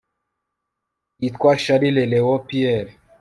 [1.21, 2.89] yitwa charles léon pierre